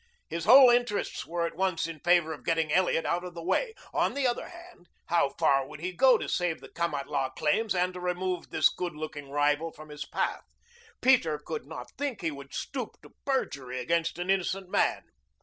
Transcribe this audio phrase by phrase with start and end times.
[0.31, 3.75] His whole interests were at one in favor of getting Elliot out of the way.
[3.93, 7.93] On the other hand how far would he go to save the Kamatlah claims and
[7.93, 10.41] to remove this good looking rival from his path?
[11.03, 15.03] Peter could not think he would stoop to perjury against an innocent man.